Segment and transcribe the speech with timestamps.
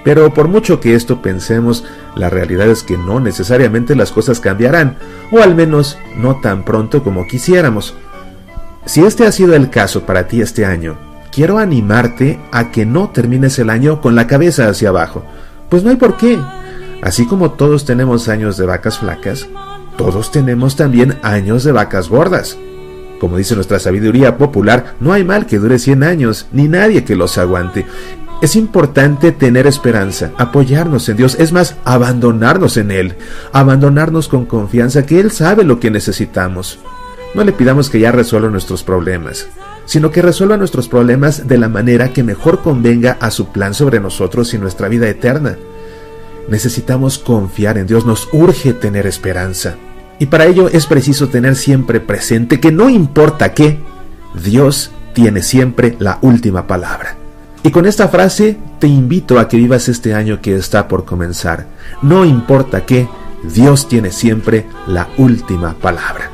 [0.04, 1.86] Pero por mucho que esto pensemos,
[2.18, 4.98] la realidad es que no necesariamente las cosas cambiarán,
[5.32, 7.96] o al menos no tan pronto como quisiéramos.
[8.86, 10.98] Si este ha sido el caso para ti este año,
[11.32, 15.24] quiero animarte a que no termines el año con la cabeza hacia abajo.
[15.70, 16.38] Pues no hay por qué.
[17.02, 19.48] Así como todos tenemos años de vacas flacas,
[19.98, 22.58] todos tenemos también años de vacas gordas.
[23.20, 27.16] Como dice nuestra sabiduría popular, no hay mal que dure 100 años, ni nadie que
[27.16, 27.86] los aguante.
[28.42, 33.16] Es importante tener esperanza, apoyarnos en Dios, es más, abandonarnos en Él,
[33.52, 36.80] abandonarnos con confianza que Él sabe lo que necesitamos.
[37.36, 39.50] No le pidamos que ya resuelva nuestros problemas
[39.90, 44.00] sino que resuelva nuestros problemas de la manera que mejor convenga a su plan sobre
[44.00, 45.58] nosotros y nuestra vida eterna.
[46.50, 49.76] Necesitamos confiar en Dios, nos urge tener esperanza.
[50.18, 53.80] Y para ello es preciso tener siempre presente que no importa qué,
[54.44, 57.16] Dios tiene siempre la última palabra.
[57.64, 61.68] Y con esta frase te invito a que vivas este año que está por comenzar.
[62.02, 63.08] No importa qué,
[63.44, 66.32] Dios tiene siempre la última palabra.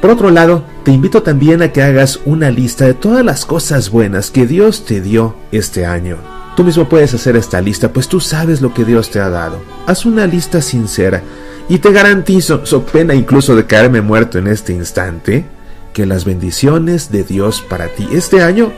[0.00, 3.90] Por otro lado, te invito también a que hagas una lista de todas las cosas
[3.90, 6.41] buenas que Dios te dio este año.
[6.56, 9.62] Tú mismo puedes hacer esta lista, pues tú sabes lo que Dios te ha dado.
[9.86, 11.22] Haz una lista sincera
[11.68, 15.46] y te garantizo, so pena incluso de caerme muerto en este instante,
[15.94, 18.72] que las bendiciones de Dios para ti este año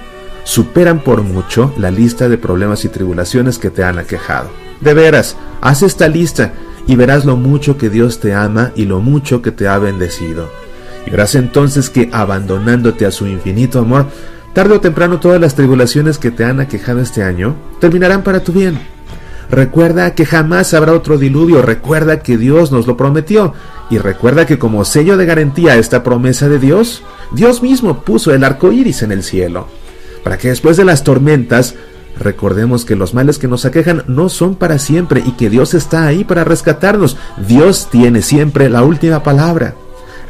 [0.45, 4.51] superan por mucho la lista de problemas y tribulaciones que te han aquejado.
[4.81, 6.53] De veras, haz esta lista
[6.87, 10.51] y verás lo mucho que Dios te ama y lo mucho que te ha bendecido.
[11.07, 14.07] Y verás entonces que abandonándote a su infinito amor,
[14.55, 18.53] tarde o temprano todas las tribulaciones que te han aquejado este año terminarán para tu
[18.53, 18.79] bien.
[19.51, 23.53] Recuerda que jamás habrá otro diluvio, recuerda que Dios nos lo prometió
[23.91, 28.33] y recuerda que como sello de garantía a esta promesa de Dios, Dios mismo puso
[28.33, 29.69] el arco iris en el cielo,
[30.23, 31.75] para que después de las tormentas
[32.19, 36.07] recordemos que los males que nos aquejan no son para siempre y que Dios está
[36.07, 37.17] ahí para rescatarnos.
[37.47, 39.75] Dios tiene siempre la última palabra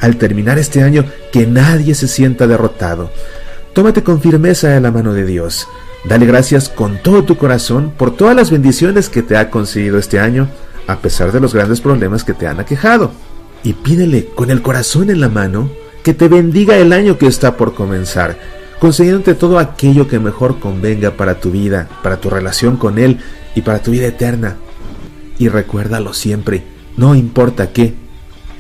[0.00, 3.10] al terminar este año que nadie se sienta derrotado.
[3.74, 5.66] Tómate con firmeza de la mano de Dios.
[6.04, 10.20] Dale gracias con todo tu corazón por todas las bendiciones que te ha concedido este
[10.20, 10.48] año,
[10.86, 13.10] a pesar de los grandes problemas que te han aquejado.
[13.64, 15.68] Y pídele con el corazón en la mano
[16.04, 18.38] que te bendiga el año que está por comenzar,
[18.78, 23.18] concediéndote todo aquello que mejor convenga para tu vida, para tu relación con Él
[23.56, 24.54] y para tu vida eterna.
[25.36, 26.62] Y recuérdalo siempre,
[26.96, 27.94] no importa qué,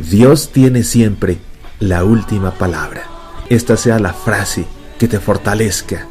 [0.00, 1.38] Dios tiene siempre
[1.78, 3.04] la última palabra.
[3.48, 4.66] Esta sea la frase
[4.98, 6.06] que te fortalezca,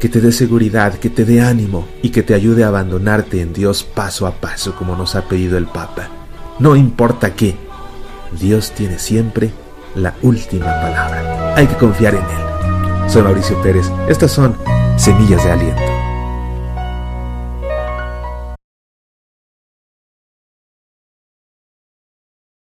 [0.00, 3.52] que te dé seguridad, que te dé ánimo y que te ayude a abandonarte en
[3.52, 6.08] Dios paso a paso como nos ha pedido el Papa.
[6.58, 7.56] No importa qué,
[8.38, 9.52] Dios tiene siempre
[9.94, 11.54] la última palabra.
[11.56, 13.10] Hay que confiar en Él.
[13.10, 13.90] Soy Mauricio Pérez.
[14.08, 14.56] Estas son
[14.96, 15.87] Semillas de Aliento.